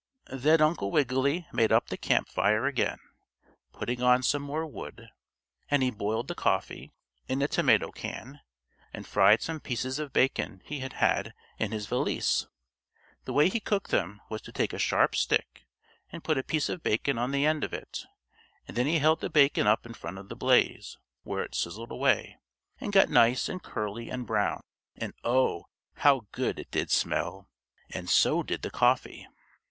Then 0.31 0.61
Uncle 0.61 0.89
Wiggily 0.89 1.45
made 1.53 1.71
up 1.71 1.89
the 1.89 1.95
camp 1.95 2.27
fire 2.27 2.65
again, 2.65 2.97
putting 3.71 4.01
on 4.01 4.23
some 4.23 4.41
more 4.41 4.65
wood, 4.65 5.11
and 5.69 5.83
he 5.83 5.91
boiled 5.91 6.27
the 6.27 6.33
coffee, 6.33 6.91
in 7.27 7.39
a 7.43 7.47
tomato 7.47 7.91
can, 7.91 8.39
and 8.95 9.05
fried 9.05 9.43
some 9.43 9.59
pieces 9.59 9.99
of 9.99 10.11
bacon 10.11 10.63
he 10.65 10.79
had 10.79 11.35
in 11.59 11.71
his 11.71 11.85
valise. 11.85 12.47
The 13.25 13.33
way 13.33 13.47
he 13.47 13.59
cooked 13.59 13.91
them 13.91 14.21
was 14.27 14.41
to 14.41 14.51
take 14.51 14.73
a 14.73 14.79
sharp 14.79 15.15
stick 15.15 15.67
and 16.11 16.23
put 16.23 16.39
a 16.39 16.43
piece 16.43 16.67
of 16.67 16.81
bacon 16.81 17.19
on 17.19 17.29
the 17.29 17.45
end 17.45 17.63
of 17.63 17.71
it, 17.71 18.05
and 18.67 18.75
then 18.75 18.87
he 18.87 18.97
held 18.97 19.19
the 19.19 19.29
bacon 19.29 19.67
up 19.67 19.85
in 19.85 19.93
front 19.93 20.17
of 20.17 20.29
the 20.29 20.35
blaze, 20.35 20.97
where 21.21 21.43
it 21.43 21.53
sizzled 21.53 21.91
away, 21.91 22.37
and 22.79 22.91
got 22.91 23.07
nice 23.09 23.47
and 23.47 23.61
curly 23.61 24.09
and 24.09 24.25
brown, 24.25 24.61
and 24.95 25.13
oh! 25.23 25.65
how 25.97 26.25
good 26.31 26.57
it 26.57 26.71
did 26.71 26.89
smell, 26.89 27.47
and 27.91 28.09
so 28.09 28.41
did 28.41 28.63
the 28.63 28.71
coffee! 28.71 29.27